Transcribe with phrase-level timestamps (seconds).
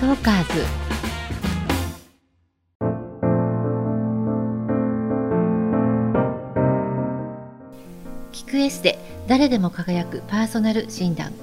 [0.00, 0.64] トーカーズ
[8.32, 8.98] 聞くエステ
[9.28, 11.34] 誰でも輝くパーソナル診断。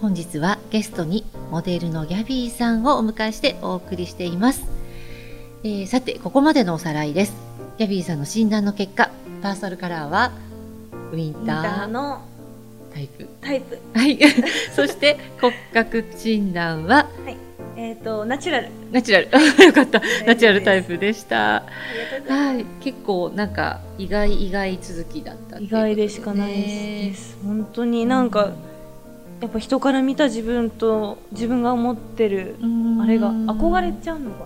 [0.00, 4.64] 本日はゲストにモデルのギャビーさんをお迎えしてお送りしています、
[5.62, 7.34] えーさてここまでのおさらいです。
[7.76, 9.10] ギャビーさんの診断の結果
[9.42, 10.32] パーソナルカラーは
[11.12, 12.22] ウィンタインターーの
[12.94, 13.28] タイプ。
[13.42, 13.78] タイプ。
[13.92, 14.18] はい。
[14.74, 17.06] そして骨格診断は
[17.78, 18.68] えっ、とナチュラル。
[18.90, 19.46] ナチュラル。
[19.64, 20.02] よかった。
[20.26, 21.62] ナチュラルタイププでした。
[22.26, 22.66] はい。
[22.80, 27.38] 結構なんか意外意外続きだったっていう意外でしかないです。
[27.44, 28.50] 本当になんか、
[29.40, 33.00] やっぱ人から見た自分と自分が思ってるうん。
[33.00, 34.38] あれが憧れちゃうのか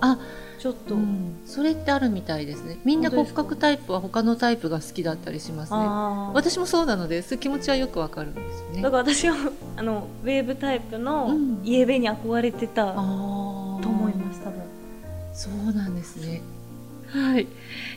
[0.00, 0.12] な。
[0.12, 0.18] あ
[0.62, 1.40] ちょっと、うん。
[1.44, 2.78] それってあるみたいですね。
[2.84, 5.78] みんな骨格タイプは他のタイプが好きだったりしますね。
[6.34, 8.80] 私もそうなのでそういう気持ちはよくわかるんですよね。
[8.80, 9.34] だから私は
[9.76, 11.60] あのウェーブタイプのうん。
[11.64, 14.62] イエベに憧れてたあとー思います多分。
[15.34, 16.42] そうなんですね。
[17.08, 17.48] はい。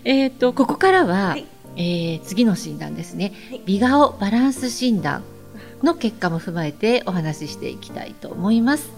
[0.04, 1.46] えっ、とここからは、はい。
[1.76, 3.62] えー次の診断ですね、はい。
[3.68, 5.22] 美顔バランス診断
[5.84, 8.90] の結果も踏まえてお話ししていきたいと思います、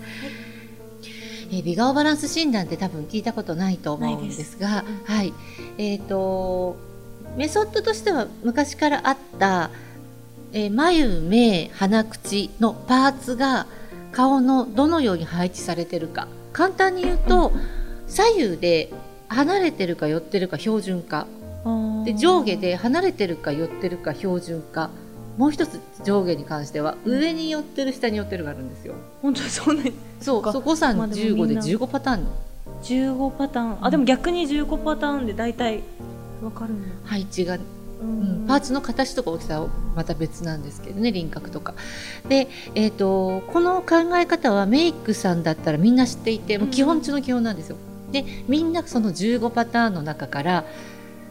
[1.51, 5.33] えー美顔バランス診断って多分聞いたことないと思うんですがすうんはい。
[5.77, 6.77] えっ、と
[7.35, 9.69] メソッドとしては昔からあった、
[10.53, 13.67] えー眉目鼻口のパーツが
[14.11, 16.27] 顔のどのように配置されてるか。
[16.53, 17.51] 簡単に言うと、
[18.07, 18.91] 左右で
[19.27, 21.27] 離れてるか寄ってるか標準化。
[22.05, 24.89] で上下で離れてるか寄ってるか標準化
[25.37, 28.95] もう一つ上下に関しては上に寄ってる下に寄ってるがあるんですよ。
[29.21, 29.93] 本当にそんなに？
[30.19, 30.51] そうか。
[30.51, 31.61] そこさんまあでも15でみんな。
[31.61, 32.23] 15パターン。
[32.23, 32.31] の
[32.83, 33.85] 15パターン。
[33.85, 35.83] あでも逆に15パターンで大体
[36.43, 37.59] わかるんだ、配置が、う
[38.01, 41.73] うんパーツの形とか大きさはまた別なんですけどね輪郭とか。
[42.29, 47.77] で、えー、とこの考え方はメイクさんだったらみんな知っていてもう基本中の基本なんですよ。
[48.11, 50.65] でみんなその15パターンの中から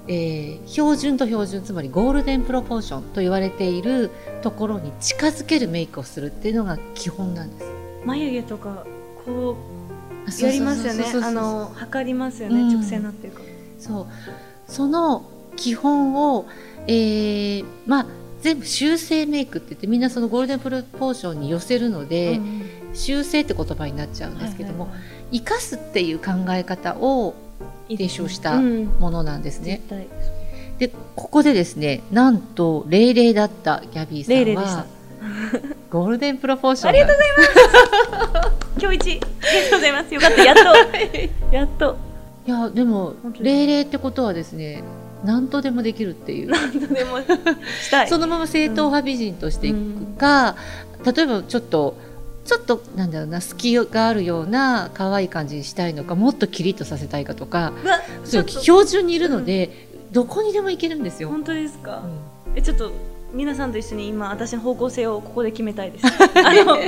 [0.08, 4.10] えー標準と標準つまりゴールデンプロポーションと言われている
[4.42, 7.70] ところに近づけるメイクをするっていうのが基本なんです。
[8.04, 8.86] 眉毛とか
[9.24, 9.56] こ
[10.26, 11.04] あうやりますよね。
[11.22, 12.72] あの測りますよね、うん。
[12.72, 13.40] 直線になってるか。
[13.40, 13.44] ら
[13.78, 14.06] そう。
[14.72, 15.24] その
[15.56, 16.46] 基本を、
[16.86, 18.06] えーまあ
[18.42, 22.62] 全部修正メイクって言ってみんなそのゴールデンプロポーションに寄せるので、うん。
[22.94, 25.38] 修正って言葉になっちゃうんですけども、はいはいはい。
[25.38, 27.34] 生かすっていう考え方を
[27.88, 28.84] 提唱したうん。
[28.98, 29.80] ものなんですね。
[29.88, 30.06] 絶対。
[30.78, 34.84] でここでですねなんとレイレイだったギャビーさんは
[35.90, 38.56] ゴールデンプロポーションありがとうございます。
[38.78, 39.10] 今日一。
[39.10, 40.14] ありがとうございます。
[40.14, 40.44] よかった。
[40.44, 40.62] やっと。
[41.56, 41.96] やっと。
[42.46, 43.44] いやでも本当に。
[43.44, 44.82] レイレイってことはですね
[45.24, 46.50] 何とでもできるっていう。
[46.50, 48.08] 何とでもしたい。
[48.10, 49.78] そのまま正統派美人としていく
[50.18, 50.56] か、
[51.04, 51.96] 例えばちょっと
[52.46, 57.72] ちょっとなんだろうな隙があるような可愛い感じにしたいのかもっとキリッとさせたいかとか
[58.24, 61.28] そう標準にいるので、どこにでもいけるんですよ。
[61.28, 62.02] 本当ですか、
[62.48, 62.56] うん。
[62.56, 62.92] えちょっと
[63.34, 66.06] 皆さんと一緒に今私の方向性をここで決めたいです。
[66.06, 66.78] あの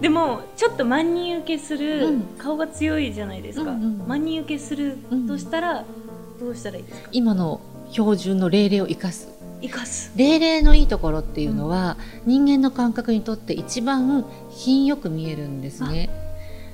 [0.00, 2.22] でもちょっと万人受けする、うん。
[2.38, 4.98] 顔が強いじゃないですか、うんうん万人受けする
[5.28, 5.84] としたら、
[6.40, 7.08] どうしたらいいですか？
[7.12, 7.60] 今の
[7.90, 9.28] 標準のレイレイを生かす
[9.68, 10.12] 生かす。
[10.16, 16.10] レイレイのいいところっていうのは、人間の感覚にとって一番品よく見えるんですね。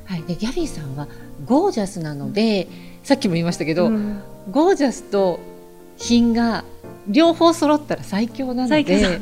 [0.05, 1.07] はい、でギャビーさんは
[1.45, 2.69] ゴージャスなので、
[3.03, 4.21] さっきも言いましたけど、うん。
[4.51, 5.41] ゴージャスと
[5.97, 6.65] 品が
[7.09, 9.21] 両方揃ったら最強なので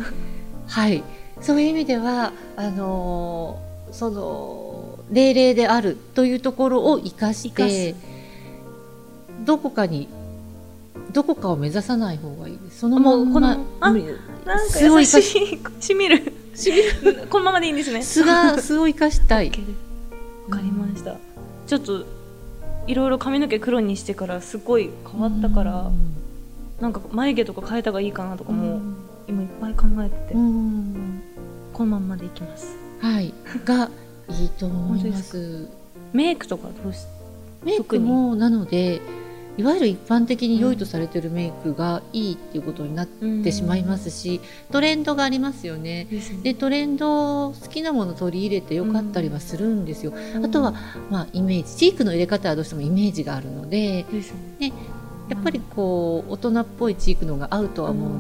[0.67, 1.03] はい、
[1.41, 7.95] そういう意味ではあのーその霊霊であるというところを生かして
[9.45, 10.09] どこかに
[11.13, 12.59] どこかを目指さない方がいい。
[12.59, 12.81] です。
[12.81, 13.49] そのまんまもうこの
[13.81, 14.07] あうん
[14.45, 16.33] なんか優ししいしみる。
[16.55, 16.77] しみ
[17.13, 17.27] る。
[17.29, 18.03] このままでいいんですね。
[18.03, 19.51] 素が 素を生かしたい。
[20.49, 21.17] わかりました、
[21.67, 22.07] ちょっと
[22.87, 25.91] いろいろ髪の毛黒にしてからすごい変わったから、
[26.81, 28.81] なんか眉毛とか変えた方がいいかなとかも、
[29.29, 31.23] 今いっぱい考えてて、うん。
[31.75, 32.77] このまんまでいきます。
[33.01, 33.35] はい。
[33.65, 33.91] が
[34.31, 35.69] いいと思います。
[36.13, 37.07] メイクとかどうし
[37.65, 39.01] メイクもなので
[39.59, 44.41] いわゆる一般的に良いとされているメイクがいいっていうことになってしまいますし、
[44.71, 46.07] トレンドがありますよね。
[46.45, 50.13] でトレンド好きなもの取り入れてよかったりはするんですよ。
[50.43, 50.75] あとは、
[51.11, 54.73] まあ、イメージチークの入れ方はどうしてもイメージがあるのでですね。
[55.29, 58.11] やっぱりこう大人っぽいチークの方が合うとは思う、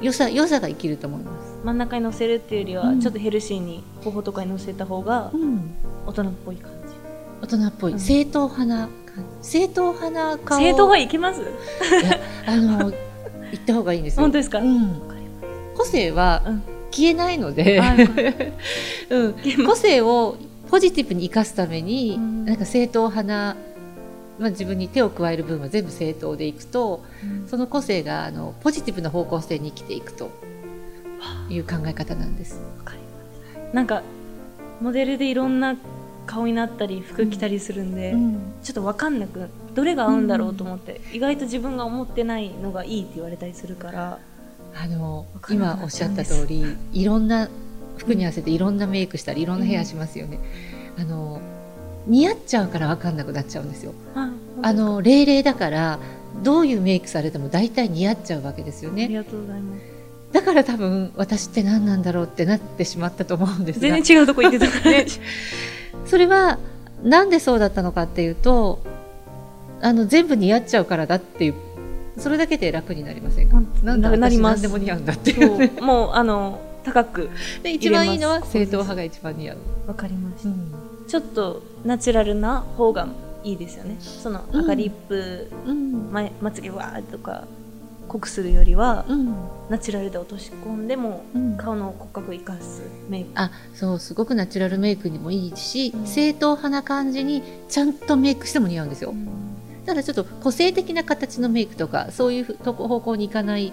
[0.00, 1.52] 良さ良さが生きると思います。
[1.64, 3.00] 真ん中に乗せるっていうよりは、うん。
[3.00, 5.70] ちょっとヘルシーに頬とかに乗せた方がうん、
[6.06, 6.94] 大人っぽい感じ。
[7.42, 8.00] 大人っぽい、うん。
[8.00, 9.01] 正統派な感じ
[9.40, 10.58] 正統派な顔。
[10.58, 11.42] 正統派いけます？
[12.46, 14.22] あの言った方がいいんですよ。
[14.22, 15.00] 本当ですか、うん、
[15.76, 16.62] 個性はうん。
[16.94, 18.16] 消えないので、あよかっ
[19.08, 19.34] うん、
[19.66, 20.36] 個性を
[20.68, 22.44] ポジティブに生かすために、うん。
[22.44, 23.56] なんか正統派な、
[24.38, 27.02] まあ、自分に手を加える分は全部正統でいくと
[27.46, 30.30] その個性があのポジティブな方向性に生きていくと
[31.48, 32.60] いう考え方なんです。
[32.78, 33.74] わかります。
[33.74, 34.02] なんか
[34.82, 35.76] モデルでいろんな
[36.26, 38.52] 顔になったり服着たりするんで、うん。
[38.62, 44.18] ちょっと分かんなくどれが合うんだろうと思って、意外と自分が思ってないのがいいって言われたりするから。
[44.74, 47.48] あの今おっしゃった通りいろんな
[47.98, 50.38] 服に合わせていろんなメイクしたりいろんなヘアしますよね。
[50.98, 51.40] あの
[52.06, 53.92] 似合っちゃうから分かんなくなっちゃうんですよ。
[54.14, 54.30] あ
[54.62, 55.98] あの霊々だから
[56.42, 59.04] どういうメイクされても大体似合っちゃうわけですよね。
[59.04, 59.82] ありがとうございます。
[60.32, 63.88] だから多分私って何なんだろうってなってしまったと思うんですが。
[63.88, 65.06] 全然違うとこ行ってたから、ね
[66.04, 66.58] それは
[67.02, 68.80] なんでそうだったのかっていうと
[69.80, 71.54] あの全部似合っちゃうからだっていう
[72.18, 73.60] それだけで楽になりませんか？
[73.82, 74.62] なんだ私なります。
[74.62, 75.58] 何でも似合うんだっていう。
[75.58, 75.86] ねそう。
[75.86, 77.30] もうあの高く
[77.62, 79.58] で一番いいのは正統派が一番似合う、
[79.88, 80.72] わかりました、うん。
[81.08, 83.08] ちょっとナチュラルな方が
[83.42, 83.96] いいですよね。
[84.00, 86.12] そのうん赤リップ、うん。
[86.12, 87.44] ままつげわーとか
[88.08, 89.34] 濃くするよりは、うん。
[89.70, 91.56] ナチュラルで落とし込んでもうん。
[91.56, 93.30] 顔の骨格を生かすメイク。
[93.34, 96.06] あそうすごくナチュラルメイクにもいいし、うん。
[96.06, 99.14] 正統派な感じにちゃんとメイクしても似合うんですよ。
[99.86, 103.72] ただちょっと個性的な形のメイクとかそういう方向に行かない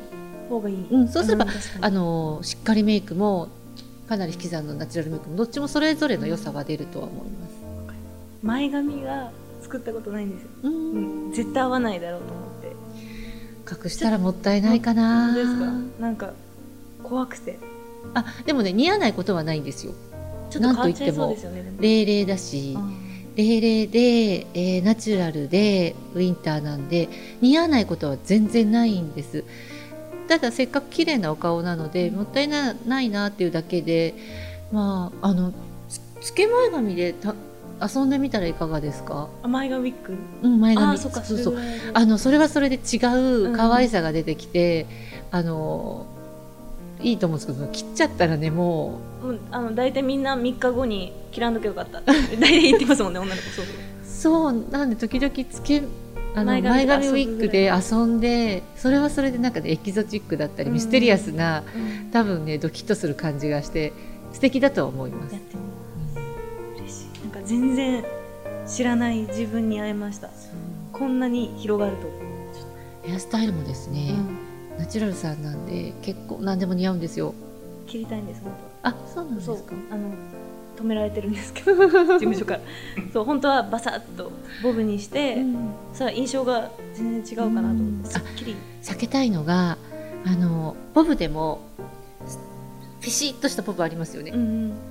[0.50, 1.08] 方がいい、うん。
[1.08, 1.46] そうすれば
[1.82, 3.50] あのしっかりメイクも
[4.08, 7.52] かなり引き算のナチュラルメイクもどっちもそれぞれの良さは出るとは思います。
[8.42, 11.30] 前髪が作ったことないんですよ、ううん。
[11.30, 12.42] ん、絶対合わないだろうと思
[13.72, 15.34] 隠したらもったいないかな。
[15.36, 15.66] ですか？
[16.00, 16.34] なんか
[17.04, 17.60] 怖くて
[18.14, 19.94] あでもね似合わないことはないんですよ。
[20.50, 22.82] ちょっと変わっちゃいそうですよね霊々だしあ
[23.36, 27.08] 霊々で、えーナチュラルでウィンターなんで
[27.42, 29.44] 似合わないことは全然ないんです。
[30.28, 34.14] ただせっかく綺麗なお顔なのでもったいなないなっていうだけで
[34.72, 35.54] まああの
[35.88, 37.34] つつけ前髪でた
[37.82, 41.24] 遊んでみたらいかがですか、ー前髪ウィッグうん、前髪そっか。
[41.24, 41.58] そうそう。
[41.94, 44.86] あのそれはそれで違うんう可愛さが出てきて、
[45.32, 46.06] あの
[47.02, 52.02] いいと思うんですけど切っちゃったらねももうあの大体みんな3日後に切らんとけよかった。
[52.04, 53.48] 大体言ってますもんね女の子。
[53.50, 53.68] そうう。
[54.04, 55.84] そうなんで時々つけ
[56.36, 60.74] あの前前髪髪ウィッグで遊んでそれはそれでなんかねエキゾチックだったり、うん。
[60.76, 62.12] ミステリアスなうん。
[62.12, 63.94] 多分ねドキッとする感じがして
[64.34, 65.36] 素敵だとは思います
[67.50, 68.06] 全然
[68.68, 70.30] 知らない自分に会えました。
[70.94, 72.08] こんなに広がると。
[73.02, 74.78] ヘアスタイルもですと、ね、うん。
[74.78, 77.34] ナチュラルさんなんで結構何でも似合うんですよ。
[77.88, 78.54] 切りたいんです本
[78.84, 79.74] あそうなんですか。
[79.90, 80.12] あの
[80.78, 82.60] 止められてるんですけど 事務所から。
[83.12, 84.32] そう本当はバサッと
[84.62, 85.72] ボブにして、うん。
[85.92, 88.00] それは印象が全然違うかなと思うん。
[88.02, 88.56] ってすっきり。
[88.84, 89.80] 避けたいのが
[90.24, 91.62] あのボブでも
[93.02, 94.89] ピシッとしたボブありますよね、うんうん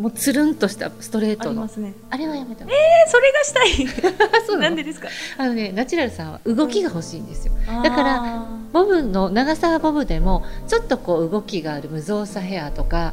[0.00, 1.52] もうつるんとしたストレーあトの。
[1.52, 1.92] りますね。
[2.08, 2.64] あれはやめた。
[2.64, 4.40] 方がえそれがしたい。
[4.46, 5.08] そうなんでですか？
[5.36, 7.52] あのねナチュラルさんは動きが欲しいんですよ、
[7.84, 13.12] だかららボブの長さはボブでもちょっとこう動きがある無造作ヘアとか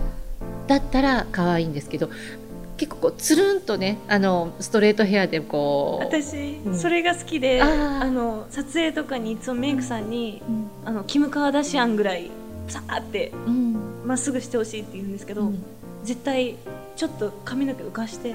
[0.68, 2.10] だったら可愛いんですけど
[2.78, 6.78] 結構こうつるんとねあのストレートヘアでこう私、うん。
[6.80, 10.68] それが好きであの撮影とかにいつもメイクさんに、うん。
[10.86, 12.30] あのキム・カーダシアンぐらい
[12.68, 13.76] さーってうん。
[14.06, 15.64] まっすぐしてほしいって言うんですけど、うん
[16.08, 16.56] 絶対
[16.96, 18.34] ちょっと髪の毛浮かして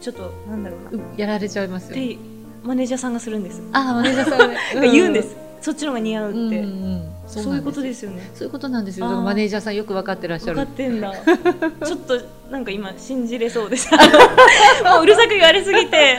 [0.00, 1.94] ちょっとなんだろうな、っやられちゃいますよ。
[1.94, 2.18] て
[2.64, 4.80] マネージャーさんがするんです、あマネージャーさんが。
[4.80, 6.62] ね言うんです、そっちの方が似合うって、うんうんう
[6.96, 7.12] ん。
[7.28, 8.28] そういうことすですよね。
[8.34, 9.06] そういうことなんですよ。
[9.06, 10.54] マネージャーさんよく分かってらっしゃる。
[10.56, 11.12] 分かってんだ。
[11.86, 12.20] ちょっと
[12.50, 13.88] なんか今信じれそうです。
[14.84, 16.18] もううるさく言われすぎて。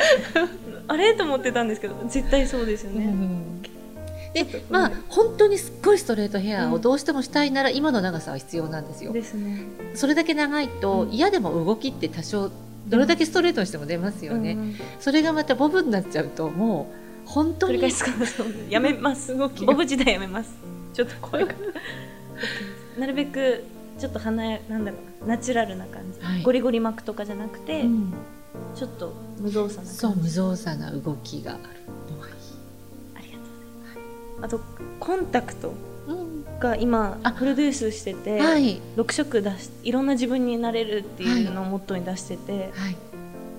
[0.88, 1.14] あれ？
[1.16, 9.64] と思ってたんですけど絶対そうですよね、うんでちょっとまあ本当にすっごいストレートヘアうんをどうしてもしたいなら今の長さは必要なんですよ、ですね。
[9.96, 11.10] それだけ長いとうん。
[11.12, 12.52] 嫌でも動きって多少
[12.88, 14.76] どれだけストレートにしても出ますよね、うん。
[15.00, 16.92] それがまたボブになっちゃうとも
[17.26, 17.82] う本当に
[18.70, 19.38] やめます。
[19.38, 19.74] 動きが。
[19.74, 20.52] ボブ時代やめます。
[20.94, 21.80] ちょっと怖いから OK で
[22.96, 23.64] すなるべく
[24.00, 26.44] ちょっと華やなんだろうなナチュラルな感じ、はい。
[26.44, 28.14] ゴリゴリ巻くとかじゃなくて、うん。
[28.76, 31.62] ちょっと無造作なそう無造作な動きがある
[34.42, 34.60] あと
[35.00, 35.74] コンタクト
[36.08, 36.60] うん。
[36.60, 38.82] が今あプロデュースしてて、はい。
[38.96, 42.96] 6色出しいろんな自分になれるっていうのをモットーに出してて、はい。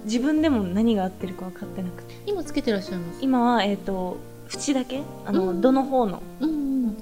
[0.05, 2.15] 自分でも何が合ってるか分かってなくて。
[2.27, 3.19] 今つけてらっしゃいます？
[3.21, 4.17] 今はえっ、と
[4.53, 5.03] 縁だけ？
[5.27, 5.61] あの、うん。
[5.61, 6.53] どの方のうんう
[6.89, 6.97] ん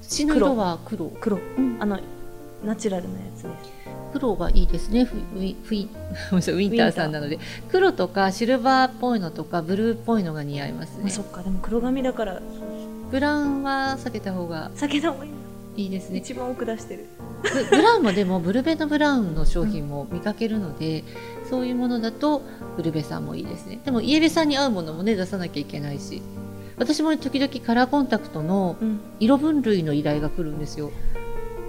[0.00, 1.06] 土の色は黒。
[1.20, 1.38] 黒。
[1.58, 1.76] うん。
[1.80, 2.00] あの
[2.64, 3.48] ナチュラルなやつで。
[3.48, 3.48] す
[4.12, 5.04] 黒がいいですね。
[5.04, 7.38] フィウィウィンターさんなので。
[7.70, 11.42] 黒とかシルバーっぽいのとかブルーっぽいのが似合いますまあ、ねそっか。
[11.42, 12.40] でも黒髪だから。
[13.10, 15.30] ブラウンは避けた方が避けた方がいい。
[15.74, 16.18] いいですね。
[16.18, 17.06] 一番奥出してる。
[17.42, 21.02] ブブラウンもでもブルベのブラウンの商品も見かけるので、
[21.48, 22.42] そういうものだと
[22.76, 23.80] ブルベさんもいいですね。
[23.84, 26.22] でもイエベさんに合うものもね出さなきゃいけないし。
[26.78, 29.00] 私も時々カラーコンタクトのうん。
[29.20, 30.90] 色分類の依頼が来るんですよ。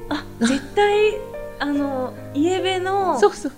[0.09, 1.13] あ絶対
[1.59, 3.51] あのイエベのそうそう。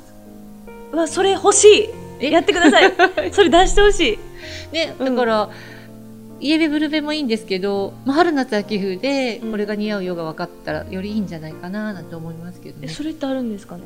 [0.94, 1.90] うわそれ欲しい。
[2.20, 2.32] え？
[2.32, 2.94] やってください。
[3.34, 4.20] それ出してほし
[4.72, 4.74] い。
[4.74, 5.16] ねうん。
[5.16, 5.50] だから、
[6.40, 9.52] イエベブルベもいいんですけど、まあ、春夏秋冬でうん。
[9.52, 12.88] これが似合う色が分かったらよりいいんじゃないかななんて思いますけどね。
[12.90, 13.84] えそれってあるんですかね？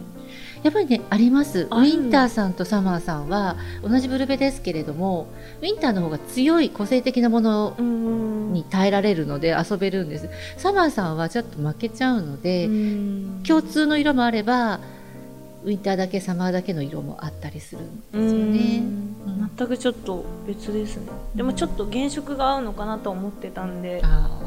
[0.63, 1.67] やっぱりねあります。
[1.71, 5.27] ウィンターさんとサマーさんは同じブルベですけれども
[5.61, 8.53] ウィンターの方が強い個性的なものうん。
[8.53, 10.29] に耐えられるので遊べるんです。
[10.57, 13.43] サマーさんはちょっと負けちゃうので、うん。
[13.45, 14.79] 共通の色もあれば
[15.63, 18.83] ウィンターだけサマーだけの色もあったりするんですよね。
[19.27, 19.51] うん。
[19.55, 21.03] 全くちょっと別ですね。
[21.35, 24.41] でもちょっと原色が合うのかなと思ってたんであ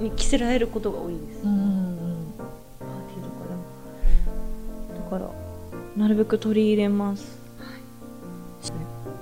[0.00, 1.44] に着せられることが多いです。
[1.44, 1.73] ーうん
[5.04, 5.30] から
[5.96, 7.38] なるべく取り入れます。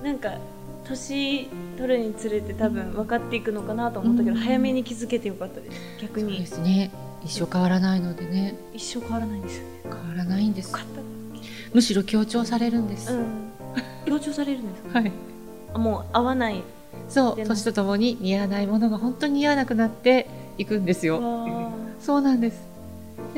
[0.03, 0.37] なんか
[0.83, 1.47] 年
[1.77, 4.41] 取るにつれて多分分かっていくのかなと思ったけど、うん。
[4.41, 5.77] 早めに気づけてよかったです。
[6.01, 6.91] 逆そうにですね。
[7.23, 8.57] 一生変わらないのでね。
[8.73, 9.69] 一生変わらないんですよね。
[9.83, 10.73] 変わらないんです。
[11.73, 13.25] むしろ強調されるんです、たうん。
[14.05, 15.11] 強調されるんですか、 はい。
[15.73, 16.61] あもう合わない。
[17.09, 21.21] そう年とともに似合わないものが本当に似合わなくなっていくんですよ。
[21.21, 22.57] わそうなんです。
[22.57, 22.72] で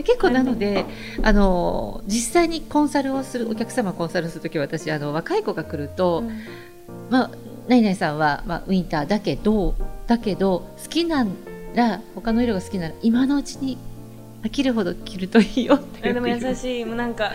[0.03, 0.85] 結構なので
[1.23, 6.41] あの実際にコンサルをするお客様コンサルするとき私あの若い子が来ると、うん。
[7.09, 7.31] まあ
[7.67, 9.75] 何々さんは、まあ、ウィンターだけど
[10.07, 11.25] だけど好きな
[11.73, 13.77] ら他の色が好きなら今のうちに
[14.43, 16.85] 飽きるほど着るといいよってえでも優いしい。
[16.85, 17.31] もうなんか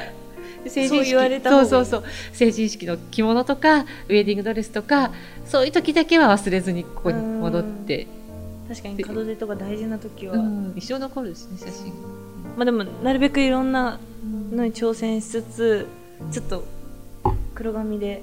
[0.66, 1.68] 成そう言われた方がいい。
[1.68, 2.10] そうそうそう。
[2.32, 5.10] 成人式の着物とかウェディングドレスとか
[5.46, 8.06] そういう時だけは忘れずにここに戻って、
[8.68, 11.92] 確かに門出とか大事な時は、うん、一生残るしね写真、
[12.60, 13.98] まあでもなるべくいろんな
[14.52, 15.86] のに挑戦しつつ
[16.30, 16.64] ちょっと
[17.54, 18.22] 黒髪で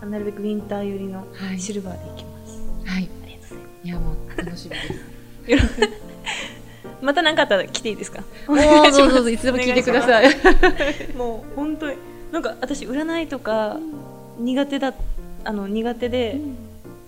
[0.00, 1.58] あなるべくウィンター寄りのはい。
[1.58, 3.08] シルバーでいきます、はい。
[3.24, 4.70] ありがとうございまいやもう楽しみ
[5.56, 5.66] です。
[5.66, 5.80] す
[7.02, 8.22] また何かあったら来ていいですか？
[8.46, 10.28] おーどうぞどうぞいつでも聞いてください。
[11.18, 11.96] もう本当に
[12.30, 13.80] なんか私占いとか
[14.38, 14.94] 苦手だ
[15.42, 16.38] あの苦手で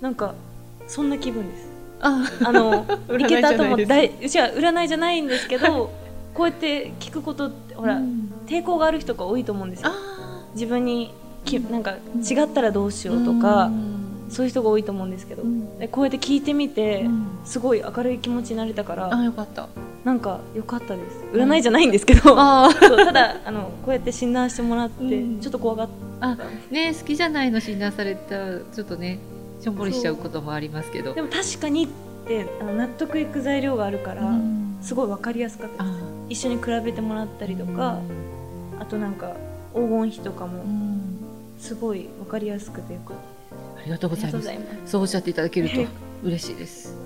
[0.01, 0.35] なんか
[0.89, 1.69] そんな気分です。
[2.01, 2.29] あ。
[2.43, 5.93] あの 行けた後もだいじゃあ占いじゃないんですけど
[6.35, 8.33] こうやって聞くことってほら、うん。
[8.47, 9.91] 抵抗がある人が多いと思うんですよ。
[9.91, 11.13] あ自分に
[11.45, 13.71] きなんかうん違ったらどうしようとか、
[14.29, 15.79] そういう人が多いと思うんですけど、うん。
[15.79, 17.27] でこうやって聞いてみて、うん。
[17.45, 19.69] すごい明るい気持ちになれたから、あよかった。
[20.05, 21.25] なんか良かったです。
[21.33, 25.41] 占いじゃないんですけど、 ただあのこうやって診断してもらって、うん。
[25.41, 25.89] ちょっと怖がっ
[26.21, 26.29] た。
[26.31, 26.37] あ
[26.71, 29.21] ね好きじゃないの診断されたらちょっとね
[29.61, 31.15] しょんぼりしちゃうこともありますけど。
[31.15, 31.89] でも確かにっ
[32.27, 34.23] てあの納得いく材料があるから、
[34.83, 35.95] すごい分かりやすかったです。
[35.95, 38.01] あ一緒に比べてもらったりとか、
[38.79, 39.35] あとなんか
[39.75, 41.19] 黄金比とかもうん。
[41.59, 43.17] すごい分かりやすくてよかっ
[43.79, 44.47] ありがとうごたありざいます。
[44.47, 44.91] がとうございます。
[44.93, 45.75] そうおっしゃっていただけると
[46.23, 46.89] 嬉しいです。
[46.89, 46.99] はい。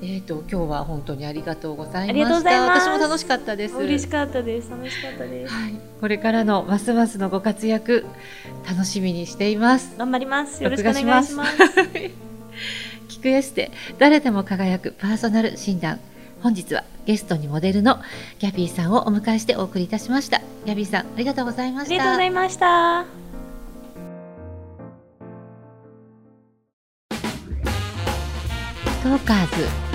[0.00, 2.62] えーと今日は本当にありがとうございました。
[2.62, 3.76] 私も楽しかったです。
[3.76, 4.70] 嬉しかったです。
[4.70, 5.52] 楽しかったです。
[5.52, 8.06] はい、これからのますますのご活躍
[8.68, 9.96] 楽しみにしています。
[9.98, 10.62] 頑張ります。
[10.62, 11.60] よろしくお願いします。
[13.08, 13.72] 聞くエステ。
[13.98, 15.98] 誰でも輝くパーソナル診断
[16.42, 17.98] 本日はゲストにモデルの
[18.38, 20.40] ギャビーさんをお迎えしてお送りいたしました。
[20.66, 21.94] ギャビーさんありがとうございました。
[21.94, 23.04] ありがとうございました。
[29.02, 29.87] トーカーズ